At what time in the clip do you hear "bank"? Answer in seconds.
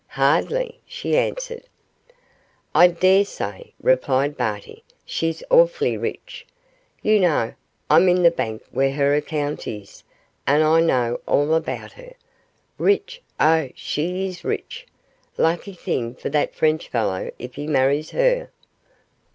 8.31-8.63